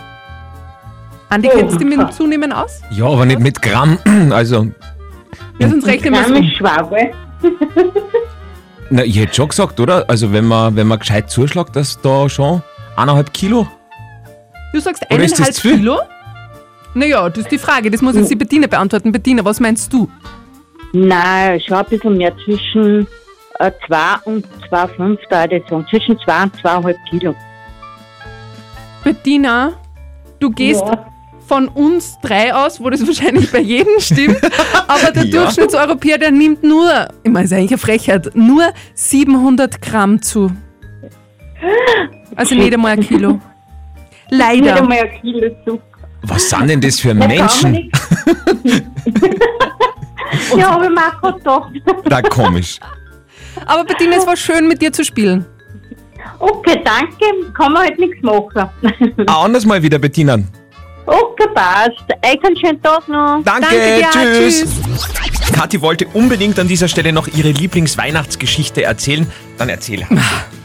Andi, 1.30 1.50
kennst 1.50 1.82
du 1.82 1.86
mit 1.86 2.00
dem 2.00 2.12
Zunehmen 2.12 2.54
aus? 2.54 2.82
Ja, 2.92 3.06
aber 3.06 3.26
nicht 3.26 3.42
mit 3.42 3.62
Gramm. 3.62 3.98
Also, 4.32 4.68
Ja, 5.60 5.70
sonst 5.70 5.86
rechnen 5.88 6.14
wir 6.14 6.42
ist 6.42 6.56
Schwabe. 6.56 7.12
na, 8.90 9.04
ich 9.04 9.18
hätte 9.18 9.36
schon 9.36 9.50
gesagt, 9.50 9.80
oder? 9.80 10.06
Also, 10.10 10.32
wenn 10.32 10.46
man, 10.46 10.76
wenn 10.76 10.88
man 10.88 11.00
gescheit 11.00 11.30
zuschlägt, 11.30 11.76
dass 11.76 12.00
da 12.02 12.30
schon 12.30 12.62
eineinhalb 12.96 13.34
Kilo. 13.34 13.68
Du 14.74 14.80
sagst 14.80 15.04
eineinhalb? 15.12 15.54
Kilo? 15.56 16.00
Naja, 16.98 17.30
das 17.30 17.40
ist 17.40 17.52
die 17.52 17.58
Frage, 17.60 17.92
das 17.92 18.02
muss 18.02 18.16
jetzt 18.16 18.32
die 18.32 18.36
Bettina 18.36 18.68
beantworten. 18.68 19.12
Bettina, 19.12 19.46
was 19.46 19.60
meinst 19.60 19.92
du? 19.94 20.10
Nein, 20.94 21.60
schon 21.62 21.78
ein 21.78 21.86
bisschen 21.86 22.18
mehr 22.18 22.34
zwischen 22.44 23.06
äh, 23.60 23.72
2 23.88 23.98
und 24.26 24.46
2,5 24.72 25.18
da 25.30 25.46
ich 25.46 25.64
sagen. 25.70 25.86
Zwischen 25.90 26.18
2 26.20 26.44
und 26.44 26.56
2,5 26.58 26.96
Kilo. 27.10 27.36
Bettina, 29.04 29.74
du 30.40 30.50
gehst 30.50 30.82
Ja. 30.86 31.06
von 31.48 31.68
uns 31.68 32.18
drei 32.22 32.54
aus, 32.54 32.82
wo 32.82 32.90
das 32.90 33.06
wahrscheinlich 33.06 33.52
bei 33.52 33.60
jedem 33.60 34.00
stimmt, 34.00 34.40
aber 34.88 35.12
der 35.12 35.26
Ja. 35.26 35.42
Durchschnittseuropäer, 35.44 36.18
der 36.18 36.31
nimmt 36.31 36.64
nur, 36.64 36.90
ich 37.24 37.31
meine, 37.31 37.45
ist 37.45 37.54
eigentlich 37.54 37.71
eine 37.71 37.78
Frechheit, 37.78 38.31
nur 38.36 38.64
700 38.95 39.81
Gramm 39.81 40.21
zu. 40.21 40.52
Also 42.36 42.56
nicht 42.56 42.74
einmal 42.74 42.94
ein 42.94 43.02
Kilo. 43.02 43.40
Nicht 44.30 44.40
Leider. 44.42 44.76
einmal 44.76 44.98
ein 45.00 45.21
Kilo 45.21 45.50
Zucker. 45.64 45.83
Was 46.24 46.50
sind 46.50 46.68
denn 46.68 46.81
das 46.81 47.00
für 47.00 47.14
Da 47.14 47.28
kann 47.28 47.30
man 47.30 47.38
Menschen? 47.38 47.74
ja, 50.57 50.71
habe 50.71 50.86
ich 50.86 50.92
mir 50.92 51.07
auch 51.07 51.21
gerade 51.21 51.71
gedacht. 51.71 52.02
Da 52.06 52.21
komisch. 52.21 52.80
Aber 53.66 53.83
Bettina, 53.86 54.18
es 54.18 54.28
war 54.28 54.36
schön 54.36 54.68
mit 54.68 54.81
dir 54.81 54.92
zu 54.92 55.04
spielen. 55.04 55.45
Okay, 56.40 56.81
danke. 56.83 57.26
Kann 57.54 57.74
man 57.74 57.83
halt 57.83 58.00
nichts 58.00 58.21
machen. 58.21 58.69
Ein 59.18 59.28
anderes 59.30 59.66
Mal 59.66 59.81
wieder, 59.81 59.97
Bettina. 60.00 60.38
okay, 61.06 61.47
passt. 61.54 62.04
Einen 62.21 62.57
schönen 62.57 62.81
Tag 62.81 63.07
noch. 63.07 63.42
Danke, 63.44 63.68
Danke 63.69 64.00
dir, 64.00 64.09
tschüss. 64.12 64.62
tschüss. 64.62 65.52
Kathi 65.54 65.81
wollte 65.81 66.07
unbedingt 66.07 66.59
an 66.59 66.68
dieser 66.68 66.88
Stelle 66.88 67.14
noch 67.14 67.28
ihre 67.28 67.50
Lieblingsweihnachtsgeschichte 67.52 68.83
erzählen. 68.83 69.26
Dann 69.57 69.69
erzähl. 69.69 70.06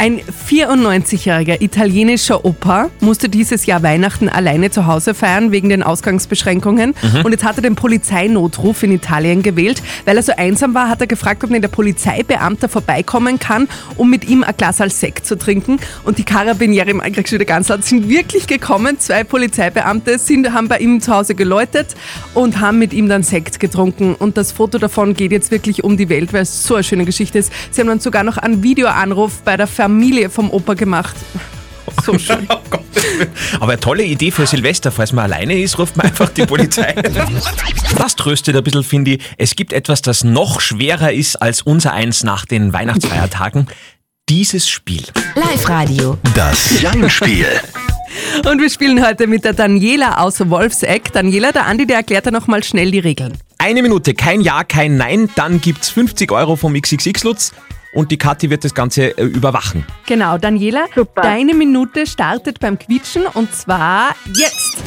Ein 0.00 0.22
94-jähriger 0.48 1.60
italienischer 1.60 2.46
Opa 2.46 2.88
musste 3.00 3.28
dieses 3.28 3.66
Jahr 3.66 3.82
Weihnachten 3.82 4.30
alleine 4.30 4.70
zu 4.70 4.86
Hause 4.86 5.12
feiern 5.12 5.52
wegen 5.52 5.68
den 5.68 5.82
Ausgangsbeschränkungen. 5.82 6.94
Und 7.22 7.32
jetzt 7.32 7.44
hat 7.44 7.56
er 7.56 7.62
den 7.62 7.74
Polizeinotruf 7.74 8.82
in 8.82 8.92
Italien 8.92 9.42
gewählt. 9.42 9.82
Weil 10.06 10.16
er 10.16 10.22
so 10.22 10.32
einsam 10.34 10.72
war, 10.72 10.88
hat 10.88 11.02
er 11.02 11.06
gefragt, 11.06 11.44
ob 11.44 11.50
nicht 11.50 11.64
der 11.64 11.68
Polizeibeamter 11.68 12.70
vorbeikommen 12.70 13.38
kann, 13.38 13.68
um 13.98 14.08
mit 14.08 14.26
ihm 14.26 14.42
ein 14.42 14.54
Glas 14.56 14.80
als 14.80 14.98
Sekt 15.00 15.26
zu 15.26 15.36
trinken. 15.36 15.78
Und 16.04 16.16
die 16.16 16.24
Karabiniere 16.24 16.88
im 16.88 17.02
ganz 17.44 17.68
laut, 17.68 17.84
sind 17.84 18.08
wirklich 18.08 18.46
gekommen. 18.46 18.98
Zwei 18.98 19.22
Polizeibeamte 19.22 20.18
sind, 20.18 20.50
haben 20.54 20.68
bei 20.68 20.78
ihm 20.78 21.02
zu 21.02 21.14
Hause 21.14 21.34
geläutet 21.34 21.94
und 22.32 22.58
haben 22.58 22.78
mit 22.78 22.94
ihm 22.94 23.10
dann 23.10 23.22
Sekt 23.22 23.60
getrunken. 23.60 24.14
Und 24.14 24.38
das 24.38 24.50
Foto 24.50 24.78
davon 24.78 25.12
geht 25.12 25.30
jetzt 25.30 25.50
wirklich 25.50 25.84
um 25.84 25.98
die 25.98 26.08
Welt, 26.08 26.32
weil 26.32 26.40
es 26.40 26.64
so 26.64 26.76
eine 26.76 26.84
schöne 26.84 27.04
Geschichte 27.04 27.38
ist. 27.38 27.52
Sie 27.70 27.82
haben 27.82 27.88
dann 27.88 28.00
sogar 28.00 28.24
noch 28.24 28.38
einen 28.38 28.62
Videoanruf 28.62 29.42
bei 29.44 29.58
der 29.58 29.66
Familie 29.90 30.30
vom 30.30 30.52
Opa 30.52 30.74
gemacht. 30.74 31.16
So 32.06 32.16
schön. 32.18 32.46
Aber 33.58 33.72
eine 33.72 33.80
tolle 33.80 34.04
Idee 34.04 34.30
für 34.30 34.46
Silvester. 34.46 34.92
Falls 34.92 35.12
man 35.12 35.24
alleine 35.24 35.58
ist, 35.60 35.80
ruft 35.80 35.96
man 35.96 36.06
einfach 36.06 36.28
die 36.28 36.46
Polizei. 36.46 36.94
Das 37.96 38.14
tröstet 38.14 38.56
ein 38.56 38.62
bisschen, 38.62 38.84
finde 38.84 39.10
ich. 39.12 39.22
Es 39.36 39.56
gibt 39.56 39.72
etwas, 39.72 40.00
das 40.00 40.22
noch 40.22 40.60
schwerer 40.60 41.12
ist 41.12 41.34
als 41.36 41.62
unser 41.62 41.92
Eins 41.92 42.22
nach 42.22 42.46
den 42.46 42.72
Weihnachtsfeiertagen. 42.72 43.66
Dieses 44.28 44.70
Spiel. 44.70 45.02
Live-Radio. 45.34 46.16
Das 46.36 46.80
Jein-Spiel. 46.80 47.48
Und 48.48 48.60
wir 48.60 48.70
spielen 48.70 49.04
heute 49.04 49.26
mit 49.26 49.44
der 49.44 49.54
Daniela 49.54 50.18
aus 50.18 50.38
Wolfseck. 50.48 51.12
Daniela, 51.12 51.50
der 51.50 51.66
Andi, 51.66 51.84
der 51.84 51.96
erklärt 51.96 52.26
dir 52.26 52.30
nochmal 52.30 52.62
schnell 52.62 52.92
die 52.92 53.00
Regeln. 53.00 53.36
Eine 53.58 53.82
Minute, 53.82 54.14
kein 54.14 54.40
Ja, 54.40 54.62
kein 54.62 54.96
Nein, 54.96 55.28
dann 55.34 55.60
gibt's 55.60 55.90
50 55.90 56.30
Euro 56.30 56.54
vom 56.54 56.74
XXX-Lutz 56.74 57.52
und 57.92 58.10
die 58.10 58.18
Kathi 58.18 58.50
wird 58.50 58.64
das 58.64 58.74
Ganze 58.74 59.16
äh, 59.18 59.24
überwachen. 59.24 59.84
Genau, 60.06 60.38
Daniela, 60.38 60.86
Super. 60.94 61.22
deine 61.22 61.54
Minute 61.54 62.06
startet 62.06 62.60
beim 62.60 62.78
Quietschen 62.78 63.22
und 63.34 63.54
zwar 63.54 64.14
jetzt. 64.34 64.82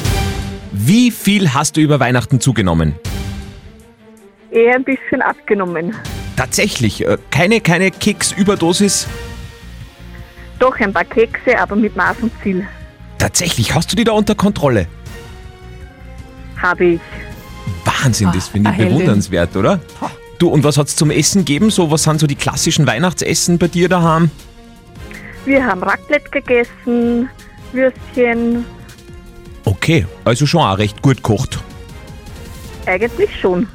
Wie 0.72 1.10
viel 1.10 1.52
hast 1.54 1.76
du 1.76 1.80
über 1.80 2.00
Weihnachten 2.00 2.40
zugenommen? 2.40 2.94
Eher 4.50 4.76
ein 4.76 4.84
bisschen 4.84 5.20
abgenommen. 5.22 5.94
Tatsächlich, 6.36 7.06
äh, 7.06 7.16
keine, 7.30 7.60
keine 7.60 7.90
Keks-Überdosis. 7.90 9.06
Doch 10.58 10.78
ein 10.80 10.92
paar 10.92 11.04
Kekse, 11.04 11.58
aber 11.58 11.76
mit 11.76 11.94
Maß 11.96 12.16
und 12.22 12.32
Ziel 12.42 12.66
Tatsächlich, 13.18 13.74
hast 13.74 13.90
du 13.92 13.96
die 13.96 14.04
da 14.04 14.12
unter 14.12 14.34
Kontrolle? 14.34 14.86
habe 16.60 16.84
ich. 16.84 17.00
Wahnsinn, 17.84 18.30
das 18.32 18.48
Ah, 18.48 18.52
finde 18.52 18.70
ich 18.70 18.76
Heldin. 18.76 18.94
bewundernswert, 18.98 19.56
oder? 19.56 19.80
Du, 20.44 20.50
und 20.50 20.62
was 20.62 20.76
hat's 20.76 20.94
zum 20.94 21.10
Essen 21.10 21.46
gegeben? 21.46 21.70
So, 21.70 21.90
was 21.90 22.02
sind 22.02 22.20
so 22.20 22.26
die 22.26 22.34
klassischen 22.34 22.86
Weihnachtsessen 22.86 23.56
bei 23.56 23.66
dir 23.66 23.88
daheim? 23.88 24.30
Wir 25.46 25.64
haben 25.64 25.82
Raclette 25.82 26.28
gegessen, 26.30 27.30
Würstchen, 27.72 28.66
Okay, 29.64 30.04
also 30.26 30.44
schon 30.44 30.60
auch 30.60 30.76
recht 30.76 31.00
gut 31.00 31.16
gekocht. 31.16 31.60
eigentlich 32.84 33.30
schon. 33.40 33.66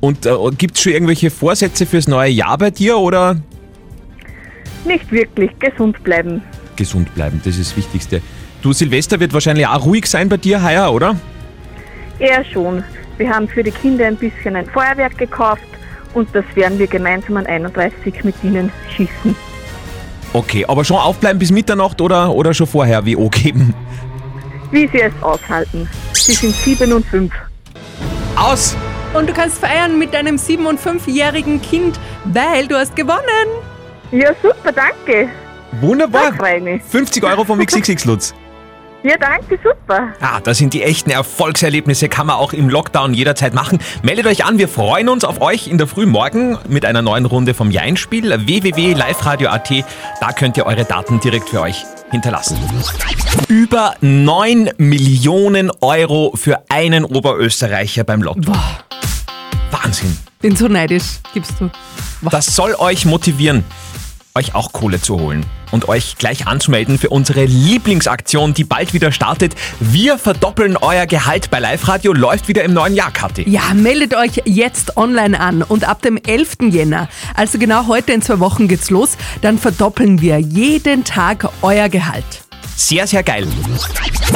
Und 0.00 0.24
äh, 0.24 0.30
gibt's 0.56 0.80
schon 0.80 0.94
irgendwelche 0.94 1.30
Vorsätze 1.30 1.84
fürs 1.84 2.08
neue 2.08 2.30
Jahr 2.30 2.56
bei 2.56 2.70
dir 2.70 2.96
oder 2.96 3.36
Nicht 4.86 5.12
wirklich 5.12 5.50
gesund 5.58 6.02
bleiben. 6.04 6.40
gesund 6.76 7.14
bleiben? 7.14 7.38
Das 7.44 7.58
ist 7.58 7.72
das 7.72 7.76
Wichtigste. 7.76 8.22
Du, 8.62 8.72
Silvester 8.72 9.20
wird 9.20 9.34
wahrscheinlich 9.34 9.66
auch 9.66 9.84
ruhig 9.84 10.06
sein 10.06 10.30
bei 10.30 10.38
dir 10.38 10.62
heuer, 10.64 10.90
oder? 10.90 11.16
Eher 12.18 12.42
schon. 12.46 12.82
Wir 13.18 13.28
haben 13.28 13.46
für 13.46 13.62
die 13.62 13.72
Kinder 13.72 14.06
ein 14.06 14.16
bisschen 14.16 14.56
ein 14.56 14.64
Feuerwerk 14.64 15.18
gekauft 15.18 15.60
und 16.14 16.28
das 16.34 16.44
werden 16.54 16.78
wir 16.78 16.86
gemeinsam 16.86 17.36
an 17.36 17.46
31 17.46 18.24
mit 18.24 18.34
ihnen 18.42 18.72
schießen. 18.94 19.36
Okay, 20.32 20.64
aber 20.66 20.84
schon 20.84 20.96
aufbleiben 20.98 21.38
bis 21.38 21.50
Mitternacht 21.50 22.00
oder, 22.00 22.32
oder 22.34 22.52
schon 22.52 22.66
vorher 22.66 23.06
WO 23.06 23.28
geben? 23.28 23.74
Wie 24.70 24.86
sie 24.88 25.00
es 25.00 25.12
aushalten. 25.22 25.88
Sie 26.12 26.32
sind 26.32 26.54
sieben 26.54 26.92
und 26.92 27.06
fünf. 27.06 27.32
Aus! 28.36 28.76
Und 29.14 29.28
du 29.28 29.32
kannst 29.32 29.58
feiern 29.58 29.98
mit 29.98 30.12
deinem 30.12 30.36
7- 30.36 30.66
und 30.66 30.78
5-jährigen 30.78 31.62
Kind, 31.62 31.98
weil 32.24 32.68
du 32.68 32.76
hast 32.76 32.94
gewonnen. 32.94 33.22
Ja, 34.12 34.32
super, 34.42 34.70
danke. 34.72 35.28
Wunderbar! 35.80 36.32
Da 36.32 36.36
freu 36.36 36.56
ich 36.56 36.62
mich. 36.62 36.82
50 36.82 37.24
Euro 37.24 37.44
vom 37.44 37.58
XXX-Lutz. 37.64 38.34
Ja, 39.04 39.16
danke, 39.16 39.58
super. 39.62 40.08
Ah, 40.20 40.40
das 40.40 40.58
sind 40.58 40.74
die 40.74 40.82
echten 40.82 41.10
Erfolgserlebnisse, 41.10 42.08
kann 42.08 42.26
man 42.26 42.36
auch 42.36 42.52
im 42.52 42.68
Lockdown 42.68 43.14
jederzeit 43.14 43.54
machen. 43.54 43.78
Meldet 44.02 44.26
euch 44.26 44.44
an, 44.44 44.58
wir 44.58 44.68
freuen 44.68 45.08
uns 45.08 45.22
auf 45.24 45.40
euch 45.40 45.68
in 45.68 45.78
der 45.78 45.86
Früh 45.86 46.04
morgen 46.04 46.58
mit 46.68 46.84
einer 46.84 47.00
neuen 47.00 47.24
Runde 47.24 47.54
vom 47.54 47.70
Jein-Spiel. 47.70 48.30
www.liveradio.at, 48.46 49.70
da 50.20 50.32
könnt 50.32 50.56
ihr 50.56 50.66
eure 50.66 50.84
Daten 50.84 51.20
direkt 51.20 51.48
für 51.48 51.60
euch 51.60 51.84
hinterlassen. 52.10 52.58
Über 53.46 53.94
9 54.00 54.70
Millionen 54.78 55.70
Euro 55.80 56.32
für 56.34 56.64
einen 56.68 57.04
Oberösterreicher 57.04 58.02
beim 58.02 58.22
Lotto. 58.22 58.52
Wahnsinn. 59.70 60.16
Bin 60.40 60.56
so 60.56 60.66
neidisch, 60.66 61.20
gibst 61.34 61.52
du. 61.60 61.70
Das 62.30 62.46
soll 62.46 62.74
euch 62.74 63.04
motivieren, 63.04 63.64
euch 64.38 64.54
auch 64.54 64.72
Kohle 64.72 65.00
zu 65.00 65.18
holen 65.18 65.44
und 65.72 65.88
euch 65.88 66.16
gleich 66.16 66.46
anzumelden 66.46 66.96
für 66.96 67.10
unsere 67.10 67.44
Lieblingsaktion, 67.44 68.54
die 68.54 68.64
bald 68.64 68.94
wieder 68.94 69.10
startet. 69.10 69.54
Wir 69.80 70.16
verdoppeln 70.16 70.76
euer 70.76 71.06
Gehalt 71.06 71.50
bei 71.50 71.58
Live 71.58 71.88
Radio, 71.88 72.12
läuft 72.12 72.46
wieder 72.46 72.62
im 72.62 72.72
neuen 72.72 72.94
Jahr, 72.94 73.10
Kathi. 73.10 73.48
Ja, 73.48 73.74
meldet 73.74 74.14
euch 74.14 74.42
jetzt 74.44 74.96
online 74.96 75.38
an 75.38 75.62
und 75.62 75.86
ab 75.86 76.02
dem 76.02 76.16
11. 76.16 76.70
Jänner, 76.70 77.08
also 77.34 77.58
genau 77.58 77.88
heute 77.88 78.12
in 78.12 78.22
zwei 78.22 78.38
Wochen 78.38 78.68
geht's 78.68 78.90
los, 78.90 79.18
dann 79.42 79.58
verdoppeln 79.58 80.20
wir 80.20 80.38
jeden 80.38 81.02
Tag 81.04 81.48
euer 81.60 81.88
Gehalt. 81.88 82.47
Sehr, 82.78 83.08
sehr 83.08 83.24
geil. 83.24 83.44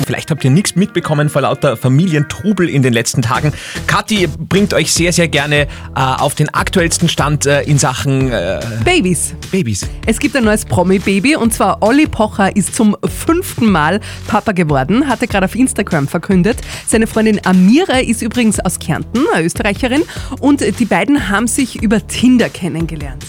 Vielleicht 0.04 0.32
habt 0.32 0.42
ihr 0.42 0.50
nichts 0.50 0.74
mitbekommen 0.74 1.28
vor 1.28 1.42
lauter 1.42 1.76
Familientrubel 1.76 2.68
in 2.68 2.82
den 2.82 2.92
letzten 2.92 3.22
Tagen. 3.22 3.52
Kathi 3.86 4.26
bringt 4.26 4.74
euch 4.74 4.92
sehr, 4.92 5.12
sehr 5.12 5.28
gerne 5.28 5.62
äh, 5.62 5.66
auf 5.94 6.34
den 6.34 6.48
aktuellsten 6.52 7.08
Stand 7.08 7.46
äh, 7.46 7.62
in 7.62 7.78
Sachen 7.78 8.32
äh, 8.32 8.60
Babys. 8.84 9.36
Babys. 9.52 9.86
Es 10.06 10.18
gibt 10.18 10.34
ein 10.34 10.42
neues 10.42 10.64
Promi-Baby 10.64 11.36
und 11.36 11.54
zwar 11.54 11.82
Olli 11.82 12.08
Pocher 12.08 12.54
ist 12.56 12.74
zum 12.74 12.96
fünften 13.04 13.70
Mal 13.70 14.00
Papa 14.26 14.50
geworden, 14.50 15.08
hat 15.08 15.20
er 15.20 15.28
gerade 15.28 15.44
auf 15.46 15.54
Instagram 15.54 16.08
verkündet. 16.08 16.58
Seine 16.84 17.06
Freundin 17.06 17.40
Amira 17.46 18.00
ist 18.00 18.22
übrigens 18.22 18.58
aus 18.58 18.80
Kärnten, 18.80 19.24
eine 19.32 19.46
Österreicherin, 19.46 20.02
und 20.40 20.64
die 20.80 20.84
beiden 20.84 21.28
haben 21.28 21.46
sich 21.46 21.80
über 21.80 22.04
Tinder 22.08 22.48
kennengelernt. 22.48 23.24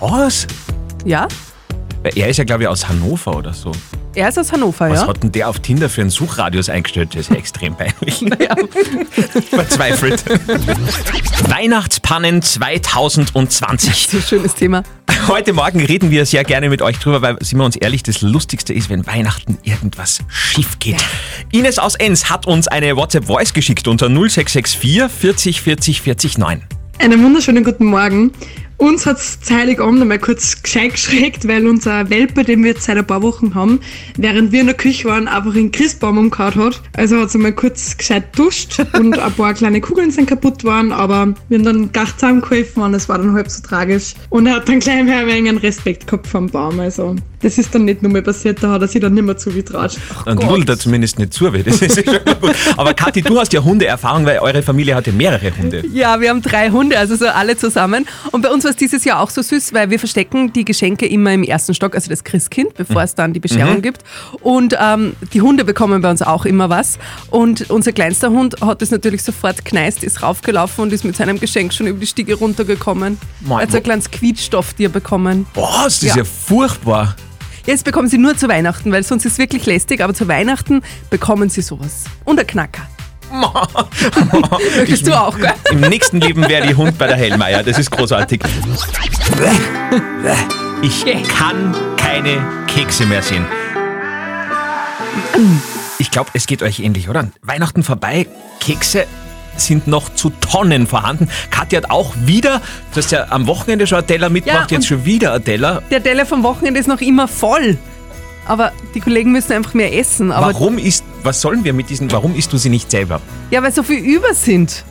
Was? 0.00 0.46
Ja? 1.04 1.28
Er 2.02 2.28
ist 2.28 2.38
ja, 2.38 2.44
glaube 2.44 2.62
ich, 2.62 2.68
aus 2.68 2.88
Hannover 2.88 3.36
oder 3.36 3.52
so. 3.52 3.72
Er 4.14 4.28
ist 4.28 4.38
aus 4.38 4.52
Hannover, 4.52 4.90
Was 4.90 5.02
ja? 5.02 5.06
hat 5.06 5.22
denn 5.22 5.32
der 5.32 5.48
auf 5.48 5.60
Tinder 5.60 5.88
für 5.88 6.00
einen 6.00 6.10
Suchradius 6.10 6.68
eingestellt? 6.68 7.10
Das 7.12 7.22
ist 7.22 7.30
ja 7.30 7.36
extrem 7.36 7.74
peinlich. 7.76 8.18
Verzweifelt. 9.50 10.24
Weihnachtspannen 11.48 12.42
2020. 12.42 14.08
So 14.08 14.16
ein 14.16 14.22
schönes 14.22 14.54
Thema. 14.54 14.82
Heute 15.26 15.52
Morgen 15.52 15.84
reden 15.84 16.10
wir 16.10 16.24
sehr 16.26 16.44
gerne 16.44 16.68
mit 16.68 16.80
euch 16.80 16.98
drüber, 16.98 17.22
weil, 17.22 17.36
sind 17.40 17.58
wir 17.58 17.64
uns 17.64 17.76
ehrlich, 17.76 18.02
das 18.02 18.22
Lustigste 18.22 18.72
ist, 18.72 18.88
wenn 18.88 19.06
Weihnachten 19.06 19.58
irgendwas 19.62 20.20
schief 20.28 20.78
geht. 20.78 21.04
Ines 21.52 21.78
aus 21.78 21.94
Enns 21.94 22.30
hat 22.30 22.46
uns 22.46 22.66
eine 22.66 22.96
WhatsApp-Voice 22.96 23.52
geschickt 23.52 23.88
unter 23.88 24.06
0664 24.08 25.10
40 25.10 25.60
40 25.60 26.00
40 26.02 26.38
9. 26.38 26.62
Einen 26.98 27.22
wunderschönen 27.22 27.62
guten 27.62 27.84
Morgen. 27.84 28.32
Uns 28.78 29.06
hat 29.06 29.18
es 29.18 29.38
Heiligabend 29.50 30.00
einmal 30.00 30.20
kurz 30.20 30.62
gescheit 30.62 30.92
geschreckt, 30.92 31.48
weil 31.48 31.66
unser 31.66 32.10
Welpe, 32.10 32.44
den 32.44 32.62
wir 32.62 32.70
jetzt 32.70 32.84
seit 32.84 32.96
ein 32.96 33.04
paar 33.04 33.22
Wochen 33.22 33.56
haben, 33.56 33.80
während 34.16 34.52
wir 34.52 34.60
in 34.60 34.66
der 34.66 34.76
Küche 34.76 35.08
waren, 35.08 35.26
einfach 35.26 35.52
einen 35.52 35.72
Christbaum 35.72 36.16
umgehauen 36.16 36.54
hat. 36.54 36.80
Also 36.96 37.18
hat 37.18 37.26
es 37.26 37.34
einmal 37.34 37.54
kurz 37.54 37.96
gescheit 37.96 38.38
duscht 38.38 38.78
und 38.92 39.18
ein 39.18 39.32
paar 39.32 39.54
kleine 39.54 39.80
Kugeln 39.80 40.12
sind 40.12 40.28
kaputt 40.28 40.62
worden, 40.62 40.92
aber 40.92 41.34
wir 41.48 41.58
haben 41.58 41.64
dann 41.64 41.92
gar 41.92 42.06
zusammengeholfen 42.06 42.84
und 42.84 42.94
es 42.94 43.08
war 43.08 43.18
dann 43.18 43.32
halb 43.32 43.50
so 43.50 43.64
tragisch. 43.64 44.14
Und 44.30 44.46
er 44.46 44.54
hat 44.54 44.68
dann 44.68 44.78
gleich 44.78 45.02
mehr 45.02 45.18
ein 45.18 45.26
wenig 45.26 45.48
einen 45.48 45.58
Respekt 45.58 46.06
gehabt 46.06 46.28
vom 46.28 46.46
Baum. 46.46 46.78
Also 46.78 47.16
das 47.40 47.58
ist 47.58 47.74
dann 47.74 47.84
nicht 47.84 48.02
nur 48.02 48.10
mal 48.12 48.22
passiert, 48.22 48.62
da 48.62 48.70
hat 48.70 48.82
er 48.82 48.88
sich 48.88 49.00
dann 49.00 49.14
nicht 49.14 49.24
mehr 49.24 49.36
zugetraut. 49.36 49.96
Dann 50.24 50.38
lullt 50.38 50.68
er 50.68 50.78
zumindest 50.78 51.18
nicht 51.18 51.32
zu, 51.34 51.52
weil 51.52 51.62
das 51.62 51.80
ist 51.82 51.96
ja 51.96 52.02
schon 52.04 52.40
gut. 52.40 52.54
Aber 52.76 52.94
Kathi, 52.94 53.22
du 53.22 53.38
hast 53.38 53.52
ja 53.52 53.62
Hundeerfahrung, 53.62 54.26
weil 54.26 54.38
eure 54.40 54.62
Familie 54.62 54.94
hat 54.94 55.06
ja 55.06 55.12
mehrere 55.12 55.56
Hunde. 55.56 55.84
Ja, 55.92 56.20
wir 56.20 56.30
haben 56.30 56.42
drei 56.42 56.70
Hunde, 56.70 56.98
also 56.98 57.16
so 57.16 57.26
alle 57.28 57.56
zusammen. 57.56 58.06
Und 58.32 58.42
bei 58.42 58.50
uns 58.50 58.64
war 58.64 58.70
es 58.72 58.76
dieses 58.76 59.04
Jahr 59.04 59.20
auch 59.20 59.30
so 59.30 59.42
süß, 59.42 59.72
weil 59.72 59.90
wir 59.90 59.98
verstecken 59.98 60.52
die 60.52 60.64
Geschenke 60.64 61.06
immer 61.06 61.32
im 61.32 61.42
ersten 61.42 61.74
Stock, 61.74 61.94
also 61.94 62.10
das 62.10 62.24
Christkind, 62.24 62.74
bevor 62.74 63.02
es 63.02 63.14
dann 63.14 63.32
die 63.32 63.40
Bescherung 63.40 63.76
Mhm. 63.76 63.82
gibt. 63.82 64.02
Und 64.40 64.76
ähm, 64.80 65.14
die 65.32 65.40
Hunde 65.40 65.64
bekommen 65.64 66.00
bei 66.02 66.10
uns 66.10 66.22
auch 66.22 66.44
immer 66.44 66.68
was. 66.70 66.98
Und 67.30 67.70
unser 67.70 67.92
kleinster 67.92 68.30
Hund 68.30 68.60
hat 68.60 68.82
es 68.82 68.90
natürlich 68.90 69.22
sofort 69.22 69.64
kneist, 69.64 70.02
ist 70.04 70.22
raufgelaufen 70.22 70.82
und 70.84 70.92
ist 70.92 71.04
mit 71.04 71.16
seinem 71.16 71.38
Geschenk 71.38 71.72
schon 71.72 71.86
über 71.86 72.00
die 72.00 72.06
Stiege 72.06 72.34
runtergekommen. 72.34 73.18
Mein 73.40 73.58
Er 73.58 73.62
hat 73.62 73.70
so 73.70 73.76
ein 73.76 73.82
kleines 73.82 74.10
Quietschstofftier 74.10 74.88
bekommen. 74.88 75.46
Boah, 75.54 75.82
das 75.84 76.02
ist 76.02 76.16
ja 76.16 76.24
furchtbar. 76.24 77.14
Jetzt 77.68 77.84
bekommen 77.84 78.08
sie 78.08 78.16
nur 78.16 78.34
zu 78.34 78.48
Weihnachten, 78.48 78.90
weil 78.92 79.02
sonst 79.02 79.26
ist 79.26 79.32
es 79.32 79.38
wirklich 79.38 79.66
lästig, 79.66 80.02
aber 80.02 80.14
zu 80.14 80.26
Weihnachten 80.26 80.80
bekommen 81.10 81.50
sie 81.50 81.60
sowas. 81.60 82.04
Und 82.24 82.40
ein 82.40 82.46
Knacker. 82.46 82.88
Möchtest 84.78 85.06
du 85.06 85.12
auch, 85.12 85.38
gell? 85.38 85.52
Im 85.70 85.80
nächsten 85.80 86.18
Leben 86.18 86.48
wäre 86.48 86.66
die 86.66 86.74
Hund 86.74 86.96
bei 86.96 87.06
der 87.06 87.16
Hellmeier. 87.16 87.62
Das 87.62 87.78
ist 87.78 87.90
großartig. 87.90 88.40
Ich 90.80 91.04
kann 91.28 91.76
keine 91.98 92.42
Kekse 92.68 93.04
mehr 93.04 93.20
sehen. 93.20 93.44
Ich 95.98 96.10
glaube, 96.10 96.30
es 96.32 96.46
geht 96.46 96.62
euch 96.62 96.80
ähnlich, 96.80 97.10
oder? 97.10 97.28
Weihnachten 97.42 97.82
vorbei, 97.82 98.28
Kekse 98.60 99.06
sind 99.60 99.86
noch 99.86 100.14
zu 100.14 100.30
Tonnen 100.30 100.86
vorhanden. 100.86 101.28
Katja 101.50 101.78
hat 101.82 101.90
auch 101.90 102.14
wieder, 102.24 102.60
du 102.92 102.96
hast 102.96 103.10
ja 103.12 103.26
am 103.30 103.46
Wochenende 103.46 103.86
schon 103.86 103.98
ein 103.98 104.06
Teller 104.06 104.28
mitgebracht, 104.30 104.70
Ja, 104.70 104.76
jetzt 104.76 104.86
schon 104.86 105.04
wieder 105.04 105.34
ein 105.34 105.44
Teller. 105.44 105.82
Der 105.90 106.02
Teller 106.02 106.26
vom 106.26 106.42
Wochenende 106.42 106.80
ist 106.80 106.86
noch 106.86 107.00
immer 107.00 107.28
voll. 107.28 107.76
Aber 108.46 108.72
die 108.94 109.00
Kollegen 109.00 109.32
müssen 109.32 109.52
einfach 109.52 109.74
mehr 109.74 109.94
essen. 109.96 110.32
Aber 110.32 110.46
Warum 110.46 110.78
ist, 110.78 111.04
was 111.22 111.40
sollen 111.40 111.64
wir 111.64 111.74
mit 111.74 111.90
diesen, 111.90 112.10
warum 112.10 112.34
isst 112.34 112.50
du 112.52 112.56
sie 112.56 112.70
nicht 112.70 112.90
selber? 112.90 113.20
Ja, 113.50 113.62
weil 113.62 113.72
so 113.72 113.82
viel 113.82 113.98
über 113.98 114.32
sind. 114.32 114.84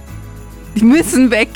Die 0.75 0.83
müssen 0.83 1.31
weg. 1.31 1.49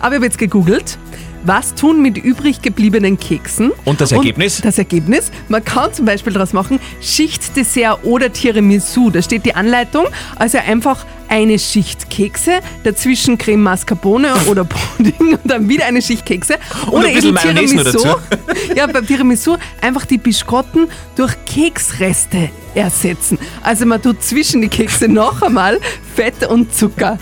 Aber 0.00 0.10
ich 0.10 0.16
habe 0.16 0.24
jetzt 0.26 0.38
gegoogelt. 0.38 0.98
was 1.44 1.74
tun 1.74 2.02
mit 2.02 2.18
übrig 2.18 2.60
gebliebenen 2.62 3.18
Keksen? 3.20 3.70
Und 3.84 4.00
das 4.00 4.10
Ergebnis? 4.12 4.62
das 4.62 4.78
Ergebnis, 4.78 5.30
man 5.48 5.64
kann 5.64 5.92
zum 5.92 6.06
Beispiel 6.06 6.32
daraus 6.32 6.52
machen 6.52 6.80
Schichtdessert 7.00 8.00
oder 8.02 8.32
Tiramisu. 8.32 9.10
Da 9.10 9.22
steht 9.22 9.44
die 9.44 9.54
Anleitung. 9.54 10.06
Also 10.36 10.58
einfach 10.58 11.04
eine 11.28 11.58
Schicht 11.58 12.10
Kekse, 12.10 12.60
dazwischen 12.82 13.38
Creme 13.38 13.62
Mascarpone 13.62 14.34
oder 14.46 14.64
Pudding 14.96 15.34
und 15.34 15.40
dann 15.44 15.68
wieder 15.68 15.86
eine 15.86 16.02
Schicht 16.02 16.26
Kekse. 16.26 16.58
Und 16.86 16.92
oder 16.92 17.08
ein 17.08 17.14
bisschen 17.14 17.34
Mayonnaise 17.34 17.76
noch 17.76 17.84
dazu. 17.84 18.08
ja, 18.76 18.86
beim 18.86 19.06
Tiramisu 19.06 19.56
einfach 19.80 20.06
die 20.06 20.18
Biskotten 20.18 20.88
durch 21.16 21.32
Keksreste 21.44 22.50
ersetzen. 22.74 23.38
Also 23.62 23.86
man 23.86 24.02
tut 24.02 24.22
zwischen 24.22 24.62
die 24.62 24.68
Kekse 24.68 25.08
noch 25.08 25.42
einmal 25.42 25.80
Fett 26.14 26.46
und 26.46 26.74
Zucker. 26.74 27.18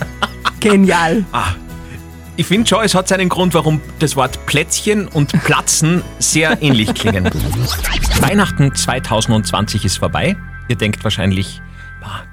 Genial. 0.61 1.25
Ah, 1.33 1.55
ich 2.37 2.47
finde 2.47 2.67
schon, 2.67 2.83
es 2.83 2.95
hat 2.95 3.09
seinen 3.09 3.29
Grund, 3.29 3.53
warum 3.53 3.81
das 3.99 4.17
Wort 4.17 4.47
Plätzchen 4.47 5.07
und 5.07 5.33
Platzen 5.45 6.03
sehr 6.19 6.63
ähnlich 6.63 6.95
klingen. 6.95 7.29
Weihnachten 8.21 8.75
2020 8.75 9.85
ist 9.85 9.99
vorbei. 9.99 10.37
Ihr 10.69 10.77
denkt 10.77 11.05
wahrscheinlich, 11.05 11.61
ah, 11.61 11.72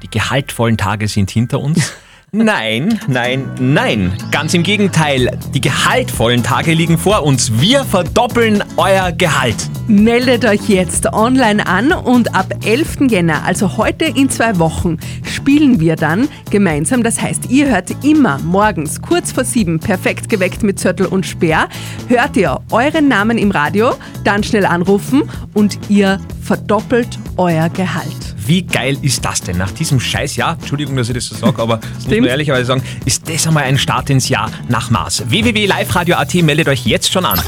die 0.04 0.10
gehaltvollen 0.10 0.78
Tage 0.78 1.08
sind 1.08 1.32
hinter 1.32 1.60
uns. 1.60 1.94
Nein, 2.32 3.00
nein, 3.08 3.50
nein. 3.60 4.14
Ganz 4.30 4.54
im 4.54 4.62
Gegenteil. 4.62 5.32
Die 5.56 5.62
gehaltvollen 5.62 6.44
Tage 6.44 6.74
liegen 6.74 7.00
vor 7.00 7.24
uns. 7.24 7.60
Wir 7.60 7.84
verdoppeln 7.84 8.64
euer 8.78 9.12
Gehalt. 9.12 9.56
Meldet 9.88 10.46
euch 10.46 10.70
jetzt 10.70 11.12
online 11.12 11.66
an 11.66 11.92
und 11.92 12.36
ab 12.36 12.54
11. 12.64 13.10
Jänner, 13.10 13.44
also 13.46 13.78
heute 13.78 14.06
in 14.06 14.30
zwei 14.30 14.60
Wochen, 14.60 15.00
spielen 15.24 15.80
wir 15.80 15.96
dann 15.96 16.28
gemeinsam. 16.52 17.02
Das 17.02 17.20
heißt, 17.20 17.50
ihr 17.50 17.68
hört 17.68 18.06
immer 18.06 18.38
morgens 18.38 19.02
kurz 19.02 19.32
vor 19.32 19.44
sieben 19.44 19.80
perfekt 19.80 20.30
geweckt 20.30 20.62
mit 20.62 20.80
Zörtel 20.80 21.08
und 21.08 21.26
Speer. 21.26 21.68
Hört 22.10 22.38
ihr 22.38 22.60
euren 22.70 23.08
Namen 23.08 23.40
im 23.40 23.50
Radio, 23.50 23.96
dann 24.24 24.44
schnell 24.44 24.68
anrufen 24.68 25.24
und 25.56 25.80
ihr 25.90 26.20
verdoppelt 26.44 27.18
euer 27.38 27.70
Gehalt. 27.70 28.29
Wie 28.50 28.64
geil 28.64 28.98
ist 29.04 29.24
das 29.24 29.42
denn? 29.42 29.60
Nach 29.60 29.70
diesem 29.70 30.00
Scheißjahr, 30.00 30.54
Entschuldigung, 30.60 30.96
dass 30.96 31.08
ich 31.08 31.14
das 31.14 31.28
so 31.28 31.36
sage, 31.36 31.62
aber 31.62 31.78
das 31.78 32.08
muss 32.08 32.16
man 32.18 32.26
ehrlicherweise 32.26 32.66
sagen, 32.66 32.82
ist 33.06 33.30
das 33.30 33.46
einmal 33.46 33.66
ein 33.66 33.78
Start 33.78 34.10
ins 34.10 34.28
Jahr 34.28 34.50
nach 34.70 34.90
Maß. 34.90 35.30
www.liveradio.at 35.30 36.34
meldet 36.34 36.68
euch 36.68 36.84
jetzt 36.84 37.12
schon 37.14 37.26
an. 37.26 37.40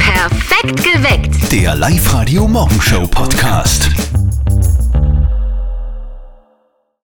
Perfekt 0.00 0.82
geweckt. 0.82 1.52
Der 1.52 1.76
Live-Radio 1.76 2.48
Morgenshow 2.48 3.06
Podcast. 3.06 3.88